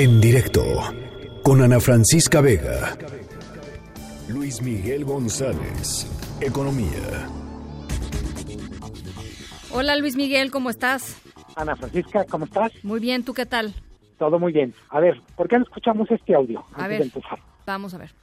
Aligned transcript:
En 0.00 0.18
directo 0.18 0.64
con 1.42 1.60
Ana 1.60 1.78
Francisca 1.78 2.40
Vega. 2.40 2.96
Luis 4.30 4.62
Miguel 4.62 5.04
González, 5.04 6.06
Economía. 6.40 7.28
Hola 9.70 9.96
Luis 9.96 10.16
Miguel, 10.16 10.50
¿cómo 10.50 10.70
estás? 10.70 11.18
Ana 11.54 11.76
Francisca, 11.76 12.24
¿cómo 12.24 12.46
estás? 12.46 12.72
Muy 12.82 12.98
bien, 12.98 13.24
¿tú 13.24 13.34
qué 13.34 13.44
tal? 13.44 13.74
Todo 14.18 14.38
muy 14.38 14.54
bien. 14.54 14.72
A 14.88 15.00
ver, 15.00 15.20
¿por 15.36 15.48
qué 15.48 15.58
no 15.58 15.64
escuchamos 15.64 16.10
este 16.10 16.34
audio 16.34 16.64
A 16.72 16.88
ver, 16.88 17.06
vamos 17.66 17.92
a 17.92 17.98
ver. 17.98 18.14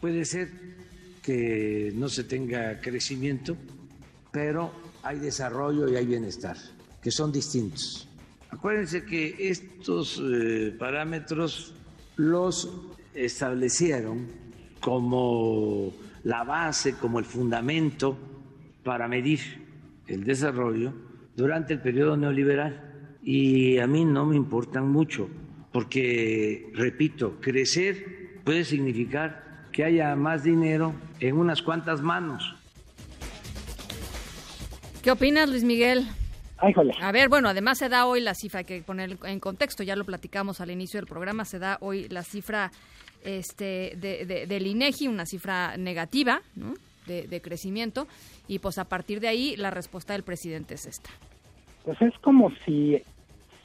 Puede 0.00 0.24
ser 0.24 0.50
que 1.20 1.90
no 1.96 2.08
se 2.08 2.22
tenga 2.22 2.80
crecimiento, 2.80 3.56
pero 4.30 4.70
hay 5.02 5.18
desarrollo 5.18 5.88
y 5.88 5.96
hay 5.96 6.06
bienestar, 6.06 6.56
que 7.02 7.10
son 7.10 7.32
distintos. 7.32 8.08
Acuérdense 8.54 9.04
que 9.04 9.48
estos 9.50 10.22
eh, 10.22 10.72
parámetros 10.78 11.74
los 12.14 12.70
establecieron 13.12 14.28
como 14.78 15.92
la 16.22 16.44
base, 16.44 16.94
como 16.94 17.18
el 17.18 17.24
fundamento 17.24 18.16
para 18.84 19.08
medir 19.08 19.40
el 20.06 20.22
desarrollo 20.22 20.92
durante 21.34 21.74
el 21.74 21.80
periodo 21.80 22.16
neoliberal. 22.16 23.18
Y 23.24 23.78
a 23.78 23.88
mí 23.88 24.04
no 24.04 24.24
me 24.26 24.36
importan 24.36 24.88
mucho, 24.88 25.28
porque, 25.72 26.70
repito, 26.74 27.40
crecer 27.40 28.38
puede 28.44 28.64
significar 28.64 29.66
que 29.72 29.82
haya 29.82 30.14
más 30.14 30.44
dinero 30.44 30.94
en 31.18 31.38
unas 31.38 31.60
cuantas 31.60 32.02
manos. 32.02 32.54
¿Qué 35.02 35.10
opinas, 35.10 35.50
Luis 35.50 35.64
Miguel? 35.64 36.06
A 37.00 37.12
ver, 37.12 37.28
bueno, 37.28 37.48
además 37.48 37.78
se 37.78 37.88
da 37.88 38.06
hoy 38.06 38.20
la 38.20 38.34
cifra, 38.34 38.60
hay 38.60 38.64
que 38.64 38.82
poner 38.82 39.16
en 39.24 39.40
contexto, 39.40 39.82
ya 39.82 39.96
lo 39.96 40.04
platicamos 40.04 40.60
al 40.60 40.70
inicio 40.70 40.98
del 40.98 41.06
programa, 41.06 41.44
se 41.44 41.58
da 41.58 41.78
hoy 41.80 42.08
la 42.08 42.22
cifra 42.22 42.70
este, 43.24 43.96
de, 43.96 44.46
del 44.46 44.66
INEGI, 44.66 45.08
una 45.08 45.26
cifra 45.26 45.76
negativa 45.76 46.40
de, 47.06 47.40
crecimiento, 47.42 48.06
y 48.48 48.58
pues 48.58 48.78
a 48.78 48.84
partir 48.84 49.20
de 49.20 49.28
ahí 49.28 49.56
la 49.56 49.70
respuesta 49.70 50.14
del 50.14 50.22
presidente 50.22 50.74
es 50.74 50.86
esta. 50.86 51.10
Pues 51.84 52.00
es 52.00 52.16
como 52.18 52.50
si, 52.64 52.98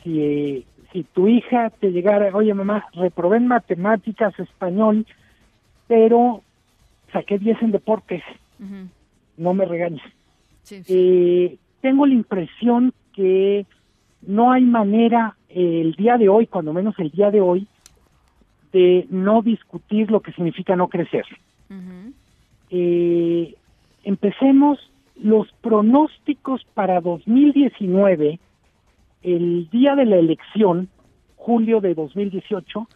si, 0.04 0.66
si 0.92 1.04
tu 1.04 1.28
hija 1.28 1.70
te 1.80 1.92
llegara, 1.92 2.36
oye 2.36 2.54
mamá, 2.54 2.86
reprobé 2.94 3.38
en 3.38 3.48
matemáticas, 3.48 4.38
español, 4.40 5.06
pero 5.88 6.44
saqué 7.14 7.38
10 7.38 7.62
en 7.62 7.72
deportes, 7.72 8.24
no 9.38 9.54
me 9.54 9.66
regañes. 9.66 10.04
Sí, 10.64 10.84
eh, 10.88 11.58
tengo 11.82 12.06
la 12.06 12.14
impresión 12.14 12.94
que 13.14 13.66
no 14.22 14.52
hay 14.52 14.64
manera 14.64 15.36
el 15.50 15.94
día 15.94 16.18
de 16.18 16.30
hoy, 16.30 16.48
cuando 16.48 16.74
menos 16.74 16.98
el 17.00 17.10
día 17.12 17.32
de 17.32 17.42
hoy, 17.42 17.68
de 18.72 19.08
no 19.10 19.42
discutir 19.42 20.12
lo 20.12 20.22
que 20.22 20.32
significa 20.34 20.76
no 20.76 20.88
crecer. 20.88 21.26
Eh, 22.70 23.56
empecemos 24.04 24.80
los 25.16 25.52
pronósticos 25.62 26.64
para 26.74 27.02
2019, 27.02 28.40
el 29.24 29.70
día 29.70 29.96
de 29.96 30.06
la 30.06 30.18
elección, 30.18 30.88
julio 31.36 31.82
de 31.82 31.94
2018, 31.94 32.88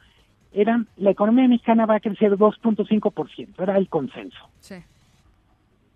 eran 0.54 0.88
la 0.98 1.12
economía 1.12 1.48
mexicana 1.48 1.86
va 1.86 1.96
a 1.96 2.00
crecer 2.00 2.38
2.5%, 2.38 3.62
era 3.62 3.78
el 3.78 3.90
consenso. 3.90 4.50
Sí. 4.60 4.76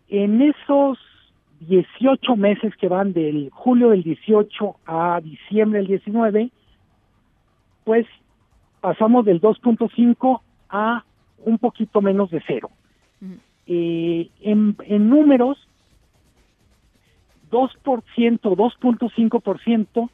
En 0.09 0.41
esos 0.41 0.97
18 1.61 2.35
meses 2.35 2.75
que 2.75 2.87
van 2.87 3.13
del 3.13 3.49
julio 3.51 3.89
del 3.89 4.03
18 4.03 4.75
a 4.85 5.19
diciembre 5.21 5.79
del 5.79 5.87
19, 5.87 6.51
pues 7.83 8.05
pasamos 8.81 9.25
del 9.25 9.41
2.5 9.41 10.41
a 10.69 11.03
un 11.39 11.57
poquito 11.57 12.01
menos 12.01 12.29
de 12.29 12.43
cero. 12.45 12.69
Eh, 13.65 14.29
en, 14.41 14.75
en 14.85 15.09
números, 15.09 15.57
2%, 17.51 18.39
2.5% 18.41 20.09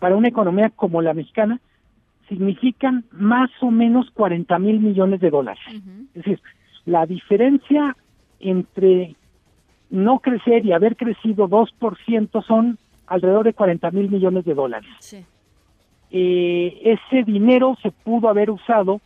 para 0.00 0.16
una 0.16 0.28
economía 0.28 0.70
como 0.70 1.00
la 1.00 1.14
mexicana 1.14 1.60
significan 2.28 3.04
más 3.12 3.50
o 3.60 3.70
menos 3.70 4.10
40 4.10 4.58
mil 4.58 4.80
millones 4.80 5.20
de 5.20 5.30
dólares. 5.30 5.62
Es 5.68 6.24
decir, 6.24 6.40
la 6.84 7.06
diferencia 7.06 7.96
entre 8.40 9.14
no 9.92 10.20
crecer 10.20 10.64
y 10.64 10.72
haber 10.72 10.96
crecido 10.96 11.48
2% 11.48 12.44
son 12.46 12.78
alrededor 13.06 13.44
de 13.44 13.52
40 13.52 13.90
mil 13.90 14.10
millones 14.10 14.44
de 14.44 14.54
dólares. 14.54 14.90
Eh, 16.10 16.80
ese 16.82 17.22
dinero 17.24 17.76
se 17.82 17.90
pudo 17.90 18.28
haber 18.28 18.50
usado 18.50 19.00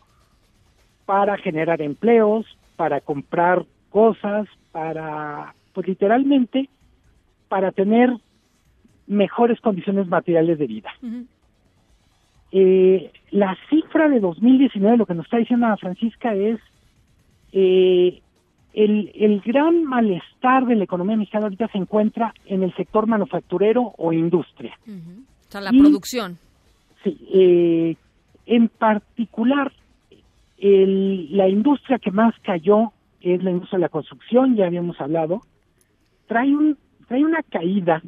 para 1.05 1.37
generar 1.39 1.83
empleos, 1.83 2.47
para 2.77 3.01
comprar 3.01 3.65
cosas, 3.91 4.49
para, 4.71 5.55
pues 5.73 5.89
literalmente, 5.89 6.69
para 7.49 7.73
tener 7.73 8.17
mejores 9.09 9.61
condiciones 9.61 10.07
materiales 10.07 10.59
de 10.59 10.67
vida. 10.67 10.91
eh, 12.53 13.11
la 13.33 13.57
cifra 13.69 14.09
de 14.09 14.21
2019, 14.21 14.97
lo 14.97 15.07
que 15.07 15.15
nos 15.15 15.27
está 15.27 15.39
diciendo 15.39 15.67
Ana 15.67 15.77
Francisca 15.77 16.33
es 16.35 16.61
eh, 17.53 18.23
el, 18.76 19.10
el 19.14 19.41
gran 19.41 19.84
malestar 19.84 20.66
de 20.66 20.76
la 20.76 20.84
economía 20.84 21.16
mexicana 21.16 21.47
ahorita 21.47 21.66
se 21.69 21.78
encuentra 21.78 22.34
en 22.44 22.62
el 22.62 22.75
sector 22.76 23.06
manufacturero 23.06 23.94
o 23.97 24.12
industria. 24.12 24.78
O 24.87 25.50
sea, 25.50 25.62
la 25.62 25.70
producción. 25.70 26.38
Sí, 27.03 27.19
eh, 27.32 27.97
en 28.44 28.69
particular, 28.69 29.72
el, 30.59 31.34
la 31.34 31.48
industria 31.48 31.98
que 31.98 32.10
más 32.10 32.34
cayó 32.42 32.92
es 33.22 33.42
la 33.42 33.50
industria 33.50 33.78
de 33.78 33.82
la 33.84 33.88
construcción, 33.88 34.56
ya 34.56 34.66
habíamos 34.66 35.00
hablado, 35.00 35.41
trae, 36.26 36.54
un, 36.54 36.76
trae 37.08 37.25
una 37.25 37.43
caída, 37.43 38.03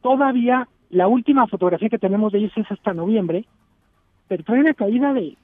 todavía 0.00 0.66
la 0.88 1.08
última 1.08 1.46
fotografía 1.46 1.90
que 1.90 1.98
tenemos 1.98 2.32
de 2.32 2.38
ellos 2.38 2.52
es 2.56 2.70
hasta 2.70 2.94
noviembre, 2.94 3.44
pero 4.28 4.44
trae 4.44 4.60
una 4.60 4.72
caída 4.72 5.12
de 5.12 5.36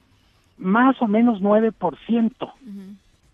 más 0.57 1.01
o 1.03 1.07
menos 1.07 1.43
9% 1.43 2.53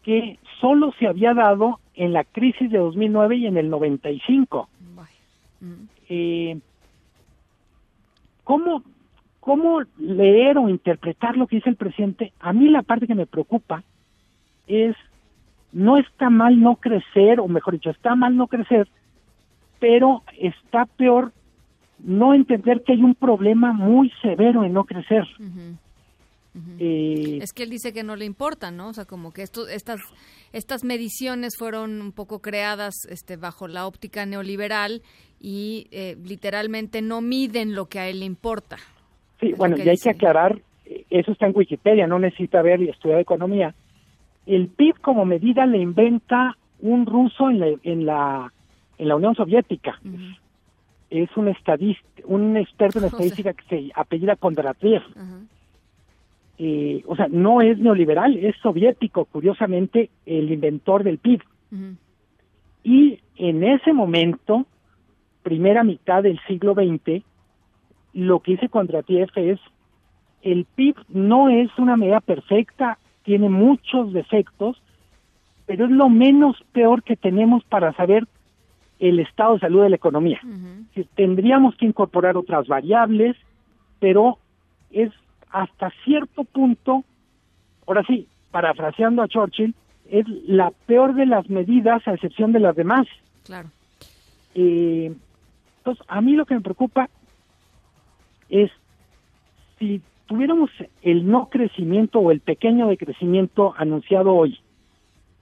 que 0.03 0.39
solo 0.61 0.93
se 0.99 1.07
había 1.07 1.35
dado 1.35 1.79
en 1.95 2.13
la 2.13 2.25
crisis 2.25 2.71
de 2.71 2.79
2009 2.79 3.37
y 3.37 3.47
en 3.47 3.57
el 3.57 3.71
95. 3.71 4.69
Eh, 6.09 6.59
¿cómo, 8.45 8.83
¿Cómo 9.41 9.81
leer 9.99 10.59
o 10.59 10.69
interpretar 10.69 11.37
lo 11.37 11.47
que 11.47 11.57
dice 11.57 11.71
el 11.71 11.77
presidente? 11.77 12.33
A 12.41 12.53
mí 12.53 12.69
la 12.69 12.83
parte 12.83 13.07
que 13.07 13.15
me 13.15 13.27
preocupa 13.27 13.83
es, 14.67 14.97
no 15.73 15.97
está 15.99 16.31
mal 16.31 16.61
no 16.61 16.77
crecer, 16.77 17.41
o 17.41 17.49
mejor 17.49 17.75
dicho, 17.75 17.91
está 17.91 18.15
mal 18.15 18.37
no 18.37 18.47
crecer, 18.47 18.89
pero 19.79 20.23
está 20.39 20.87
peor 20.87 21.33
no 21.99 22.35
entender 22.35 22.83
que 22.83 22.93
hay 22.93 23.03
un 23.03 23.15
problema 23.15 23.73
muy 23.73 24.11
severo 24.23 24.65
en 24.65 24.73
no 24.73 24.85
crecer. 24.85 25.27
Eh, 26.79 27.39
es 27.41 27.53
que 27.53 27.63
él 27.63 27.71
dice 27.71 27.93
que 27.93 28.03
no 28.03 28.15
le 28.15 28.27
importa, 28.27 28.71
¿no? 28.71 28.89
O 28.89 28.93
sea, 28.93 29.07
como 29.07 29.33
que 29.33 29.43
esto, 29.43 29.69
estas, 29.69 30.01
estas 30.53 30.85
mediciones 30.85 31.57
fueron 31.57 32.01
un 32.03 32.13
poco 32.13 32.41
creadas 32.41 32.95
este, 33.09 33.37
bajo 33.37 33.69
la 33.69 33.87
óptica 33.87 34.27
neoliberal 34.27 35.03
y 35.41 35.87
eh, 35.91 36.17
literalmente 36.23 37.01
no 37.01 37.23
miden 37.23 37.75
lo 37.75 37.87
que 37.87 38.01
a 38.01 38.09
él 38.09 38.21
le 38.21 38.27
importa. 38.27 38.77
Sí, 39.41 39.55
bueno, 39.57 39.77
y 39.79 39.89
hay 39.89 39.97
que 39.97 40.11
aclarar, 40.11 40.61
eso 41.11 41.33
está 41.33 41.47
en 41.47 41.57
Wikipedia, 41.57 42.07
no 42.07 42.19
necesita 42.19 42.61
ver 42.61 42.83
y 42.83 42.91
estudiar 42.91 43.21
economía. 43.21 43.75
El 44.47 44.69
PIB 44.69 45.01
como 45.01 45.25
medida 45.25 45.65
le 45.67 45.79
inventa 45.79 46.57
un 46.81 47.07
ruso 47.07 47.49
en 47.49 47.61
la, 47.61 47.67
en 47.83 48.07
la, 48.07 48.53
en 48.99 49.09
la 49.09 49.17
Unión 49.17 49.35
Soviética. 49.35 49.99
Es 51.11 51.35
un 51.37 51.49
estadista, 51.49 52.05
un 52.27 52.57
experto 52.57 52.99
en 52.99 53.05
estadística 53.07 53.53
que 53.53 53.65
se 53.69 53.91
apellida 53.95 54.37
Kondratiev. 54.37 55.03
Eh, 56.59 57.03
o 57.07 57.17
sea, 57.17 57.29
no 57.29 57.61
es 57.61 57.79
neoliberal, 57.79 58.37
es 58.37 58.57
soviético, 58.57 59.25
curiosamente, 59.25 60.11
el 60.27 60.53
inventor 60.53 61.03
del 61.03 61.19
PIB. 61.19 61.43
Y 62.85 63.21
en 63.37 63.65
ese 63.65 63.93
momento, 63.93 64.67
primera 65.43 65.85
mitad 65.85 66.23
del 66.23 66.39
siglo 66.47 66.75
XX, 66.75 67.25
lo 68.13 68.41
que 68.41 68.53
dice 68.53 68.69
Kondratiev 68.69 69.31
es, 69.37 69.59
el 70.43 70.67
PIB 70.75 70.97
no 71.09 71.49
es 71.49 71.71
una 71.79 71.97
medida 71.97 72.21
perfecta, 72.21 72.99
tiene 73.23 73.49
muchos 73.49 74.13
defectos, 74.13 74.81
pero 75.67 75.87
es 75.87 75.91
lo 75.91 76.09
menos 76.09 76.63
peor 76.73 77.03
que 77.03 77.17
tenemos 77.17 77.65
para 77.65 77.93
saber 77.95 78.27
el 78.99 79.19
estado 79.21 79.55
de 79.55 79.61
salud 79.61 79.83
de 79.83 79.91
la 79.91 79.97
economía. 79.97 80.41
Tendríamos 81.15 81.75
que 81.77 81.87
incorporar 81.87 82.37
otras 82.37 82.67
variables, 82.69 83.37
pero 83.99 84.39
es 84.91 85.11
hasta 85.53 85.91
cierto 86.05 86.45
punto, 86.45 87.05
ahora 87.87 88.03
sí, 88.07 88.27
parafraseando 88.51 89.23
a 89.23 89.29
Churchill, 89.29 89.75
es 90.11 90.27
la 90.47 90.73
peor 90.87 91.15
de 91.15 91.27
las 91.27 91.49
medidas 91.49 92.07
a 92.07 92.15
excepción 92.15 92.53
de 92.53 92.61
las 92.61 92.75
demás. 92.75 93.07
Claro. 93.45 93.71
Eh, 94.55 95.15
entonces, 95.79 96.05
a 96.09 96.21
mí 96.21 96.35
lo 96.35 96.47
que 96.47 96.55
me 96.55 96.61
preocupa 96.61 97.09
es 98.49 98.71
si 99.79 100.03
tuviéramos 100.27 100.71
el 101.03 101.27
no 101.27 101.49
crecimiento 101.49 102.19
o 102.19 102.31
el 102.31 102.41
pequeño 102.41 102.89
decrecimiento 102.89 103.75
anunciado 103.77 104.35
hoy, 104.35 104.59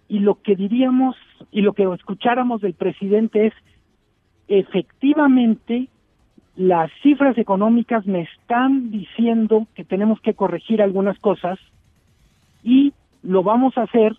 y 0.08 0.18
lo 0.18 0.40
que 0.42 0.56
diríamos 0.56 1.16
y 1.52 1.60
lo 1.60 1.72
que 1.72 1.84
escucháramos 1.94 2.60
del 2.60 2.74
presidente 2.74 3.46
es, 3.46 3.54
efectivamente, 4.48 5.88
las 6.60 6.90
cifras 7.02 7.38
económicas 7.38 8.06
me 8.06 8.20
están 8.20 8.90
diciendo 8.90 9.66
que 9.74 9.82
tenemos 9.82 10.20
que 10.20 10.34
corregir 10.34 10.82
algunas 10.82 11.18
cosas 11.18 11.58
y 12.62 12.92
lo 13.22 13.42
vamos 13.42 13.78
a 13.78 13.84
hacer, 13.84 14.12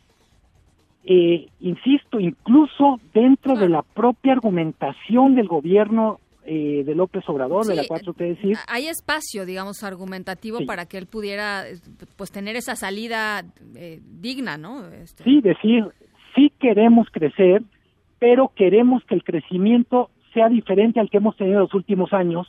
eh, 1.04 1.50
insisto, 1.60 2.20
incluso 2.20 3.00
dentro 3.14 3.56
de 3.56 3.70
la 3.70 3.84
propia 3.84 4.34
argumentación 4.34 5.36
del 5.36 5.48
gobierno 5.48 6.20
eh, 6.44 6.82
de 6.84 6.96
López 6.96 7.24
Obrador, 7.28 7.68
de 7.68 7.76
la 7.76 7.84
4T, 7.84 8.18
decir... 8.18 8.58
Hay 8.68 8.88
espacio, 8.88 9.46
digamos, 9.46 9.84
argumentativo 9.84 10.66
para 10.66 10.88
que 10.88 10.98
él 10.98 11.06
pudiera 11.06 11.66
pues 12.18 12.32
tener 12.32 12.56
esa 12.56 12.76
salida 12.76 13.44
eh, 13.76 14.00
digna, 14.20 14.58
¿no? 14.58 14.88
Este... 14.88 15.24
Sí, 15.24 15.42
decir, 15.42 15.86
sí 16.34 16.52
queremos 16.60 17.08
crecer, 17.12 17.62
pero 18.18 18.52
queremos 18.56 19.04
que 19.06 19.14
el 19.14 19.24
crecimiento 19.24 20.10
sea 20.34 20.50
diferente 20.50 21.00
al 21.00 21.10
que 21.10 21.18
hemos 21.18 21.36
tenido 21.36 21.58
en 21.58 21.64
los 21.64 21.74
últimos 21.74 22.14
años, 22.14 22.48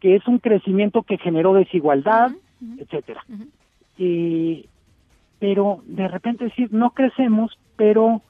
que 0.00 0.16
es 0.16 0.26
un 0.26 0.38
crecimiento 0.38 1.02
que 1.02 1.18
generó 1.18 1.54
desigualdad, 1.54 2.32
etcétera. 2.78 3.24
Y, 3.98 4.66
pero 5.38 5.82
de 5.86 6.08
repente 6.08 6.44
decir, 6.44 6.72
no 6.72 6.90
crecemos, 6.90 7.58
pero, 7.76 8.22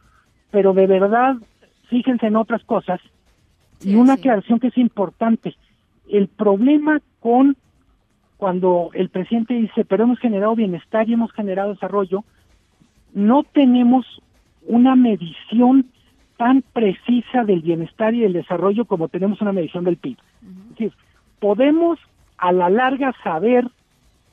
pero 0.50 0.72
de 0.72 0.86
verdad, 0.86 1.36
fíjense 1.88 2.26
en 2.26 2.36
otras 2.36 2.64
cosas. 2.64 3.00
y 3.82 3.96
una 3.96 4.14
aclaración 4.14 4.60
que 4.60 4.68
es 4.68 4.78
importante. 4.78 5.54
El 6.08 6.28
problema 6.28 7.00
con 7.20 7.56
cuando 8.36 8.90
el 8.94 9.08
presidente 9.08 9.54
dice, 9.54 9.84
pero 9.84 10.04
hemos 10.04 10.18
generado 10.18 10.54
bienestar 10.54 11.08
y 11.08 11.14
hemos 11.14 11.32
generado 11.32 11.72
desarrollo, 11.72 12.24
no 13.14 13.42
tenemos 13.42 14.04
una 14.66 14.96
medición 14.96 15.86
tan 16.36 16.62
precisa 16.72 17.44
del 17.44 17.60
bienestar 17.60 18.14
y 18.14 18.20
del 18.20 18.32
desarrollo 18.32 18.84
como 18.84 19.08
tenemos 19.08 19.40
una 19.40 19.52
medición 19.52 19.84
del 19.84 19.96
PIB. 19.96 20.16
Es 20.42 20.68
decir, 20.70 20.92
podemos 21.40 21.98
a 22.38 22.52
la 22.52 22.68
larga 22.68 23.14
saber 23.22 23.68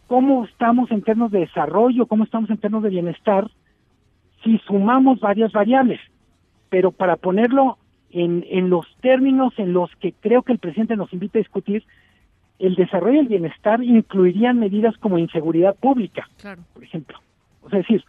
cómo 0.07 0.45
estamos 0.45 0.92
en 0.92 1.01
términos 1.03 1.31
de 1.31 1.39
desarrollo, 1.39 2.06
cómo 2.06 2.24
estamos 2.24 2.50
en 2.50 2.57
términos 2.57 2.83
de 2.83 2.89
bienestar, 2.89 3.50
si 4.44 4.57
sumamos 4.59 5.19
varias 5.19 5.51
variables. 5.51 6.00
Pero 6.69 6.92
para 6.92 7.15
ponerlo 7.15 7.77
en, 8.09 8.45
en 8.50 8.69
los 8.69 8.86
términos 9.01 9.53
en 9.57 9.74
los 9.74 9.89
que 9.98 10.13
creo 10.13 10.42
que 10.42 10.53
el 10.53 10.59
presidente 10.59 10.95
nos 10.95 11.13
invita 11.13 11.38
a 11.38 11.44
discutir, 11.44 11.83
el 12.59 12.75
desarrollo 12.75 13.15
y 13.15 13.19
el 13.19 13.27
bienestar 13.27 13.83
incluirían 13.83 14.59
medidas 14.59 14.95
como 14.98 15.18
inseguridad 15.18 15.75
pública, 15.75 16.30
por 16.74 16.83
ejemplo. 16.83 17.18
O 17.63 17.69
sea, 17.69 17.80
es 17.80 17.88
decir, 17.88 18.06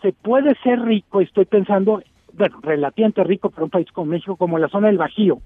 se 0.00 0.12
puede 0.12 0.54
ser 0.62 0.80
rico, 0.80 1.20
estoy 1.20 1.44
pensando 1.44 2.02
bueno, 2.32 2.58
relativamente 2.62 3.24
rico 3.24 3.50
para 3.50 3.64
un 3.64 3.70
país 3.70 3.90
como 3.92 4.12
México, 4.12 4.36
como 4.36 4.58
la 4.58 4.68
zona 4.68 4.88
del 4.88 4.98
Bajío, 4.98 5.38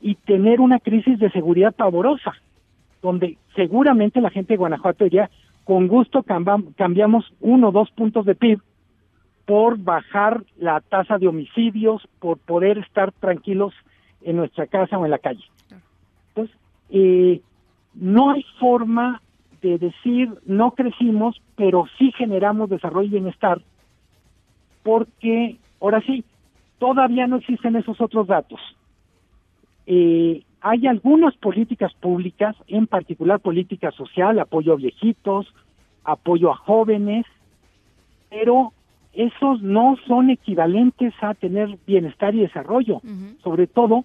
y 0.00 0.14
tener 0.14 0.60
una 0.60 0.78
crisis 0.78 1.18
de 1.18 1.30
seguridad 1.30 1.74
pavorosa, 1.74 2.34
donde 3.02 3.38
seguramente 3.54 4.20
la 4.20 4.30
gente 4.30 4.54
de 4.54 4.58
Guanajuato 4.58 5.04
diría, 5.04 5.30
con 5.64 5.88
gusto 5.88 6.22
cambiamos 6.22 7.32
uno 7.40 7.68
o 7.68 7.72
dos 7.72 7.90
puntos 7.90 8.24
de 8.24 8.34
PIB 8.34 8.60
por 9.46 9.78
bajar 9.78 10.42
la 10.58 10.80
tasa 10.80 11.18
de 11.18 11.28
homicidios, 11.28 12.06
por 12.18 12.38
poder 12.38 12.78
estar 12.78 13.12
tranquilos 13.12 13.72
en 14.22 14.36
nuestra 14.36 14.66
casa 14.66 14.98
o 14.98 15.04
en 15.04 15.10
la 15.10 15.18
calle. 15.18 15.44
Entonces, 16.28 16.56
eh, 16.90 17.40
no 17.94 18.30
hay 18.30 18.44
forma 18.58 19.22
de 19.62 19.78
decir 19.78 20.30
no 20.44 20.72
crecimos, 20.72 21.40
pero 21.56 21.86
sí 21.98 22.12
generamos 22.12 22.68
desarrollo 22.68 23.08
y 23.08 23.10
bienestar, 23.10 23.62
porque 24.86 25.56
ahora 25.80 26.00
sí, 26.02 26.22
todavía 26.78 27.26
no 27.26 27.38
existen 27.38 27.74
esos 27.74 28.00
otros 28.00 28.28
datos. 28.28 28.60
Eh, 29.84 30.44
hay 30.60 30.86
algunas 30.86 31.36
políticas 31.38 31.92
públicas, 31.94 32.54
en 32.68 32.86
particular 32.86 33.40
política 33.40 33.90
social, 33.90 34.38
apoyo 34.38 34.74
a 34.74 34.76
viejitos, 34.76 35.52
apoyo 36.04 36.52
a 36.52 36.56
jóvenes, 36.56 37.26
pero 38.30 38.72
esos 39.12 39.60
no 39.60 39.96
son 40.06 40.30
equivalentes 40.30 41.14
a 41.20 41.34
tener 41.34 41.76
bienestar 41.84 42.36
y 42.36 42.42
desarrollo, 42.42 43.00
sobre 43.42 43.66
todo 43.66 44.04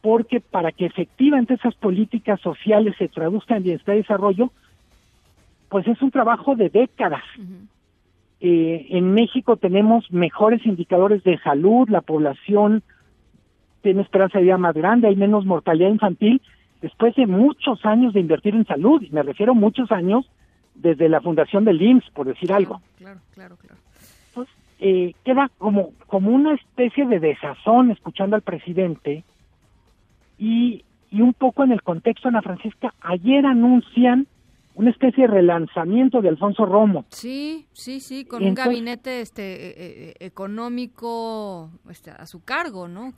porque 0.00 0.38
para 0.38 0.70
que 0.70 0.86
efectivamente 0.86 1.54
esas 1.54 1.74
políticas 1.74 2.40
sociales 2.40 2.94
se 2.98 3.08
traduzcan 3.08 3.56
en 3.56 3.62
bienestar 3.64 3.96
y 3.96 4.02
desarrollo, 4.02 4.52
pues 5.70 5.88
es 5.88 6.00
un 6.02 6.12
trabajo 6.12 6.54
de 6.54 6.68
décadas. 6.68 7.24
Eh, 8.40 8.86
en 8.90 9.14
México 9.14 9.56
tenemos 9.56 10.10
mejores 10.12 10.64
indicadores 10.66 11.22
de 11.24 11.38
salud, 11.38 11.88
la 11.88 12.02
población 12.02 12.82
tiene 13.82 14.02
esperanza 14.02 14.38
de 14.38 14.44
vida 14.44 14.58
más 14.58 14.74
grande, 14.74 15.08
hay 15.08 15.16
menos 15.16 15.44
mortalidad 15.44 15.90
infantil, 15.90 16.42
después 16.82 17.14
de 17.16 17.26
muchos 17.26 17.84
años 17.84 18.12
de 18.12 18.20
invertir 18.20 18.54
en 18.54 18.66
salud, 18.66 19.02
y 19.02 19.10
me 19.10 19.22
refiero 19.22 19.52
a 19.52 19.54
muchos 19.54 19.92
años 19.92 20.28
desde 20.74 21.08
la 21.08 21.20
fundación 21.20 21.64
del 21.64 21.80
IMSS, 21.80 22.10
por 22.10 22.26
decir 22.26 22.52
algo. 22.52 22.80
Claro, 22.98 23.20
claro, 23.32 23.56
claro. 23.56 23.76
Pues, 24.34 24.48
eh, 24.80 25.14
queda 25.24 25.50
como, 25.58 25.92
como 26.06 26.30
una 26.30 26.54
especie 26.54 27.06
de 27.06 27.20
desazón 27.20 27.90
escuchando 27.90 28.36
al 28.36 28.42
presidente 28.42 29.24
y, 30.38 30.84
y 31.10 31.20
un 31.20 31.32
poco 31.32 31.62
en 31.62 31.72
el 31.72 31.82
contexto, 31.82 32.28
Ana 32.28 32.42
Francisca, 32.42 32.92
ayer 33.00 33.46
anuncian 33.46 34.26
una 34.74 34.90
especie 34.90 35.26
de 35.26 35.34
relanzamiento 35.34 36.20
de 36.20 36.28
Alfonso 36.28 36.66
Romo. 36.66 37.04
Sí, 37.10 37.66
sí, 37.72 38.00
sí, 38.00 38.24
con 38.24 38.44
un 38.44 38.54
gabinete 38.54 39.20
este 39.20 39.42
e, 39.42 40.14
e, 40.20 40.26
económico 40.26 41.70
este, 41.88 42.10
a 42.10 42.26
su 42.26 42.42
cargo, 42.44 42.88
¿no? 42.88 43.12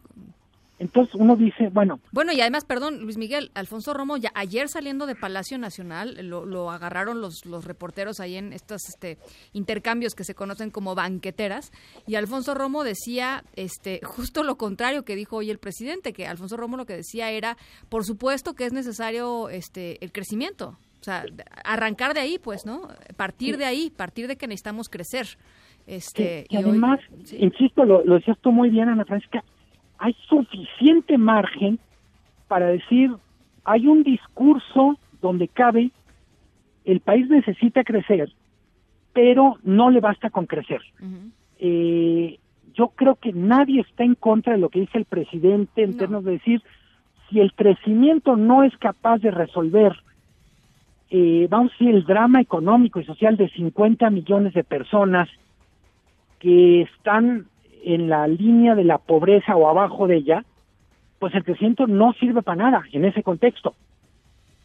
Entonces 0.78 1.14
uno 1.14 1.36
dice, 1.36 1.70
bueno. 1.72 2.00
Bueno, 2.12 2.32
y 2.32 2.40
además, 2.40 2.66
perdón, 2.66 3.00
Luis 3.00 3.16
Miguel, 3.16 3.50
Alfonso 3.54 3.94
Romo, 3.94 4.18
ya 4.18 4.30
ayer 4.34 4.68
saliendo 4.68 5.06
de 5.06 5.14
Palacio 5.14 5.56
Nacional, 5.56 6.18
lo, 6.28 6.44
lo 6.44 6.70
agarraron 6.70 7.22
los, 7.22 7.46
los 7.46 7.64
reporteros 7.64 8.20
ahí 8.20 8.36
en 8.36 8.52
estos 8.52 8.82
este, 8.88 9.16
intercambios 9.54 10.14
que 10.14 10.24
se 10.24 10.34
conocen 10.34 10.70
como 10.70 10.94
banqueteras, 10.94 11.72
y 12.06 12.16
Alfonso 12.16 12.54
Romo 12.54 12.84
decía 12.84 13.42
este, 13.54 14.00
justo 14.04 14.42
lo 14.42 14.56
contrario 14.58 15.04
que 15.04 15.16
dijo 15.16 15.36
hoy 15.36 15.50
el 15.50 15.58
presidente, 15.58 16.12
que 16.12 16.26
Alfonso 16.26 16.58
Romo 16.58 16.76
lo 16.76 16.84
que 16.84 16.96
decía 16.96 17.30
era, 17.30 17.56
por 17.88 18.04
supuesto 18.04 18.52
que 18.52 18.66
es 18.66 18.74
necesario 18.74 19.48
este, 19.48 20.04
el 20.04 20.12
crecimiento, 20.12 20.76
sea, 21.06 21.24
arrancar 21.64 22.14
de 22.14 22.20
ahí, 22.20 22.38
pues, 22.38 22.66
¿no? 22.66 22.88
Partir 23.16 23.56
de 23.56 23.64
ahí, 23.64 23.90
partir 23.96 24.26
de 24.26 24.36
que 24.36 24.46
necesitamos 24.46 24.88
crecer. 24.88 25.26
Este, 25.86 26.46
y, 26.48 26.56
además, 26.56 26.98
insisto, 27.38 27.84
lo, 27.84 28.04
lo, 28.04 28.16
decías 28.16 28.38
tú 28.40 28.50
muy 28.50 28.70
bien, 28.70 28.88
Ana 28.88 29.04
Francisca, 29.04 29.44
hay 29.98 30.16
suficiente 30.28 31.16
margen 31.16 31.78
para 32.48 32.66
decir, 32.66 33.12
hay 33.64 33.86
un 33.86 34.02
discurso 34.02 34.98
donde 35.22 35.48
cabe, 35.48 35.90
el 36.84 37.00
país 37.00 37.28
necesita 37.28 37.84
crecer, 37.84 38.32
pero 39.12 39.58
no 39.62 39.90
le 39.90 40.00
basta 40.00 40.30
con 40.30 40.46
crecer. 40.46 40.82
eh, 41.58 42.38
yo 42.75 42.88
creo 42.88 43.14
que 43.14 43.32
nadie 43.32 43.80
está 43.80 44.04
en 44.04 44.14
contra 44.14 44.52
de 44.52 44.58
lo 44.58 44.68
que 44.68 44.80
dice 44.80 44.98
el 44.98 45.06
presidente 45.06 45.82
en 45.82 45.96
términos 45.96 46.25
de 46.25 46.32
decir, 46.32 46.62
si 47.30 47.40
el 47.40 47.54
crecimiento 47.54 48.36
no 48.36 48.62
es 48.62 48.76
capaz 48.76 49.18
de 49.18 49.30
resolver 49.30 49.96
eh, 51.10 51.46
vamos 51.48 51.72
a 51.72 51.75
decir, 51.78 51.94
el 51.94 52.04
drama 52.04 52.40
económico 52.40 53.00
y 53.00 53.04
social 53.04 53.36
de 53.36 53.48
50 53.50 54.10
millones 54.10 54.54
de 54.54 54.64
personas 54.64 55.28
que 56.38 56.82
están 56.82 57.46
en 57.84 58.08
la 58.08 58.26
línea 58.26 58.75
de 58.75 58.84
la 58.84 58.98
pobreza 58.98 59.54
o 59.56 59.68
abajo 59.68 60.06
de 60.06 60.16
ella, 60.16 60.44
pues 61.18 61.34
el 61.34 61.44
crecimiento 61.44 61.86
no 61.86 62.12
sirve 62.14 62.42
para 62.42 62.70
nada 62.70 62.84
en 62.92 63.04
ese 63.04 63.22
contexto. 63.22 63.75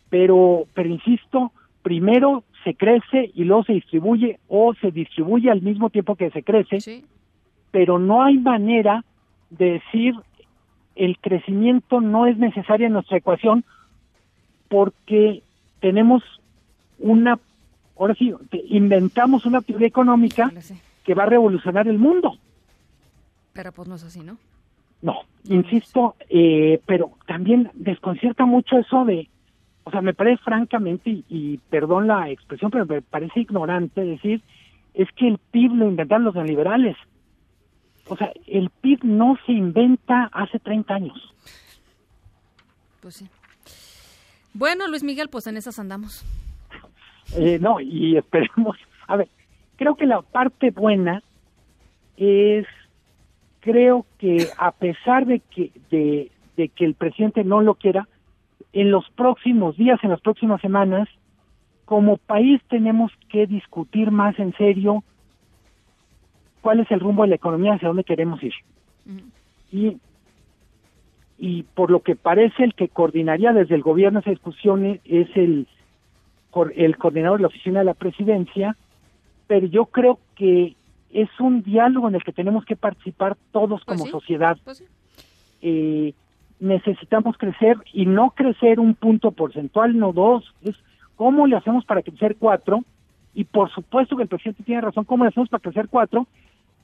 Pero, 0.09 0.65
pero 0.73 0.89
insisto, 0.89 1.51
primero 1.83 2.43
se 2.63 2.73
crece 2.73 3.31
y 3.33 3.43
luego 3.43 3.63
se 3.63 3.73
distribuye 3.73 4.39
o 4.47 4.73
se 4.75 4.91
distribuye 4.91 5.49
al 5.49 5.61
mismo 5.61 5.89
tiempo 5.89 6.15
que 6.15 6.31
se 6.31 6.43
crece, 6.43 7.03
pero 7.71 7.99
no 7.99 8.23
hay 8.23 8.37
manera 8.37 9.03
de 9.49 9.73
decir 9.73 10.15
el 10.95 11.17
crecimiento 11.19 12.01
no 12.01 12.25
es 12.25 12.37
necesario 12.37 12.87
en 12.87 12.93
nuestra 12.93 13.17
ecuación 13.17 13.63
porque 14.67 15.43
tenemos 15.81 16.23
una, 16.99 17.37
ahora 17.99 18.15
sí, 18.15 18.33
inventamos 18.69 19.45
una 19.45 19.61
teoría 19.61 19.87
económica 19.87 20.51
que 21.03 21.13
va 21.13 21.23
a 21.23 21.25
revolucionar 21.25 21.87
el 21.87 21.97
mundo. 21.97 22.37
Pero 23.51 23.73
pues 23.73 23.89
no 23.89 23.95
es 23.95 24.03
así, 24.03 24.21
¿no? 24.21 24.37
No, 25.01 25.21
insisto, 25.45 26.15
eh, 26.29 26.79
pero 26.85 27.11
también 27.25 27.71
desconcierta 27.73 28.45
mucho 28.45 28.77
eso 28.77 29.03
de, 29.03 29.27
o 29.83 29.91
sea, 29.91 30.01
me 30.01 30.13
parece 30.13 30.43
francamente, 30.43 31.23
y, 31.27 31.57
perdón 31.69 32.07
la 32.07 32.29
expresión, 32.29 32.69
pero 32.69 32.85
me 32.85 33.01
parece 33.01 33.41
ignorante 33.41 34.01
decir, 34.01 34.41
es 34.93 35.09
que 35.15 35.27
el 35.27 35.39
PIB 35.39 35.73
lo 35.73 35.87
inventaron 35.87 36.25
los 36.25 36.35
neoliberales. 36.35 36.95
O 38.07 38.15
sea, 38.15 38.31
el 38.45 38.69
PIB 38.69 39.03
no 39.03 39.37
se 39.45 39.53
inventa 39.53 40.29
hace 40.31 40.59
30 40.59 40.93
años. 40.93 41.33
Pues 43.01 43.15
sí. 43.15 43.27
Bueno, 44.53 44.87
Luis 44.87 45.03
Miguel, 45.03 45.29
pues 45.29 45.47
en 45.47 45.57
esas 45.57 45.79
andamos. 45.79 46.25
Eh, 47.35 47.59
no, 47.59 47.79
y 47.79 48.17
esperemos. 48.17 48.77
A 49.07 49.15
ver, 49.17 49.29
creo 49.77 49.95
que 49.95 50.05
la 50.05 50.21
parte 50.21 50.71
buena 50.71 51.23
es, 52.17 52.65
creo 53.61 54.05
que 54.19 54.47
a 54.57 54.71
pesar 54.71 55.25
de 55.25 55.39
que, 55.39 55.71
de, 55.89 56.31
de 56.57 56.69
que 56.69 56.85
el 56.85 56.95
presidente 56.95 57.43
no 57.43 57.61
lo 57.61 57.75
quiera, 57.75 58.07
en 58.73 58.91
los 58.91 59.09
próximos 59.11 59.75
días, 59.77 59.99
en 60.03 60.11
las 60.11 60.21
próximas 60.21 60.61
semanas, 60.61 61.09
como 61.85 62.17
país 62.17 62.61
tenemos 62.69 63.11
que 63.29 63.47
discutir 63.47 64.11
más 64.11 64.39
en 64.39 64.55
serio 64.55 65.03
cuál 66.61 66.79
es 66.79 66.89
el 66.91 66.99
rumbo 66.99 67.23
de 67.23 67.29
la 67.29 67.35
economía, 67.35 67.73
hacia 67.73 67.89
dónde 67.89 68.03
queremos 68.03 68.41
ir. 68.41 68.53
Y 69.71 69.97
y 71.43 71.63
por 71.63 71.89
lo 71.89 72.03
que 72.03 72.15
parece 72.15 72.63
el 72.63 72.75
que 72.75 72.87
coordinaría 72.87 73.51
desde 73.51 73.73
el 73.73 73.81
gobierno 73.81 74.19
esa 74.19 74.29
discusión 74.29 74.99
es 75.03 75.27
el, 75.35 75.67
el 76.75 76.97
coordinador 76.97 77.39
de 77.39 77.41
la 77.41 77.47
oficina 77.47 77.79
de 77.79 77.85
la 77.85 77.95
presidencia, 77.95 78.77
pero 79.47 79.65
yo 79.65 79.87
creo 79.87 80.19
que 80.35 80.75
es 81.09 81.29
un 81.39 81.63
diálogo 81.63 82.07
en 82.07 82.13
el 82.13 82.23
que 82.23 82.31
tenemos 82.31 82.63
que 82.63 82.75
participar 82.75 83.35
todos 83.51 83.81
pues 83.83 83.99
como 83.99 84.11
sociedad. 84.11 84.55
Pues 84.63 84.83
eh, 85.63 86.13
necesitamos 86.59 87.35
crecer 87.39 87.77
y 87.91 88.05
no 88.05 88.29
crecer 88.29 88.79
un 88.79 88.93
punto 88.93 89.31
porcentual, 89.31 89.97
no 89.97 90.13
dos, 90.13 90.53
es 90.61 90.75
cómo 91.15 91.47
le 91.47 91.55
hacemos 91.55 91.85
para 91.85 92.03
crecer 92.03 92.35
cuatro, 92.37 92.83
y 93.33 93.45
por 93.45 93.71
supuesto 93.71 94.15
que 94.15 94.23
el 94.23 94.29
presidente 94.29 94.61
tiene 94.61 94.81
razón, 94.81 95.05
cómo 95.05 95.23
le 95.23 95.29
hacemos 95.29 95.49
para 95.49 95.61
crecer 95.61 95.87
cuatro 95.89 96.27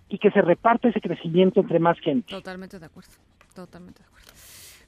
y 0.10 0.18
que 0.18 0.32
se 0.32 0.42
reparte 0.42 0.90
ese 0.90 1.00
crecimiento 1.00 1.60
entre 1.60 1.78
más 1.78 2.00
gente. 2.00 2.34
Totalmente 2.34 2.80
de 2.80 2.88
acuerdo, 2.88 3.12
totalmente 3.54 4.00
de 4.00 4.06
acuerdo. 4.06 4.17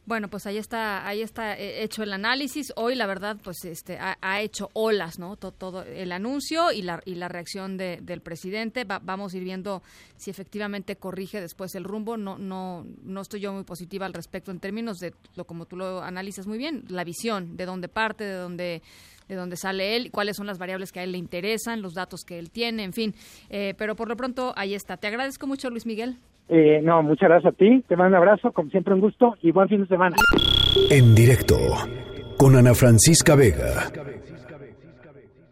Bueno, 0.09 0.27
pues 0.27 0.47
ahí 0.47 0.57
está, 0.57 1.07
ahí 1.07 1.21
está 1.21 1.55
eh, 1.55 1.83
hecho 1.83 2.01
el 2.01 2.11
análisis. 2.11 2.73
Hoy, 2.75 2.95
la 2.95 3.05
verdad, 3.05 3.37
pues 3.43 3.63
este 3.63 3.99
ha, 3.99 4.41
hecho 4.41 4.71
olas, 4.73 5.19
¿no? 5.19 5.35
Todo, 5.35 5.83
el 5.83 6.11
anuncio 6.11 6.71
y 6.71 6.81
la, 6.81 6.99
y 7.05 7.13
la 7.13 7.27
reacción 7.27 7.77
del 7.77 8.19
presidente. 8.21 8.85
vamos 8.85 9.31
a 9.31 9.37
ir 9.37 9.43
viendo 9.43 9.83
si 10.17 10.31
efectivamente 10.31 10.95
corrige 10.95 11.39
después 11.39 11.75
el 11.75 11.83
rumbo. 11.83 12.17
No, 12.17 12.39
no, 12.39 12.87
no 13.03 13.21
estoy 13.21 13.39
yo 13.39 13.53
muy 13.53 13.63
positiva 13.65 14.07
al 14.07 14.15
respecto 14.15 14.49
en 14.49 14.59
términos 14.59 14.97
de 14.97 15.13
lo 15.35 15.45
como 15.45 15.67
tú 15.67 15.75
lo 15.75 16.01
analizas 16.01 16.47
muy 16.47 16.57
bien, 16.57 16.85
la 16.87 17.03
visión, 17.03 17.55
de 17.55 17.67
dónde 17.67 17.87
parte, 17.87 18.23
de 18.23 18.33
dónde 18.33 18.81
de 19.27 19.35
dónde 19.35 19.57
sale 19.57 19.95
él, 19.95 20.09
cuáles 20.09 20.37
son 20.37 20.47
las 20.47 20.57
variables 20.57 20.91
que 20.91 21.01
a 21.01 21.03
él 21.03 21.11
le 21.11 21.19
interesan, 21.19 21.83
los 21.83 21.93
datos 21.93 22.21
que 22.25 22.39
él 22.39 22.49
tiene, 22.49 22.83
en 22.83 22.93
fin. 22.93 23.13
Eh, 23.51 23.75
pero 23.77 23.95
por 23.95 24.09
lo 24.09 24.17
pronto 24.17 24.53
ahí 24.55 24.73
está. 24.73 24.97
Te 24.97 25.05
agradezco 25.05 25.45
mucho, 25.45 25.69
Luis 25.69 25.85
Miguel. 25.85 26.17
Eh, 26.49 26.81
no, 26.83 27.03
muchas 27.03 27.29
gracias 27.29 27.53
a 27.53 27.55
ti. 27.55 27.83
Te 27.87 27.95
mando 27.95 28.17
un 28.17 28.23
abrazo, 28.23 28.51
como 28.51 28.69
siempre 28.69 28.93
un 28.93 29.01
gusto 29.01 29.35
y 29.41 29.51
buen 29.51 29.69
fin 29.69 29.81
de 29.81 29.87
semana. 29.87 30.15
En 30.89 31.13
directo 31.13 31.57
con 32.37 32.55
Ana 32.55 32.73
Francisca 32.73 33.35
Vega. 33.35 33.91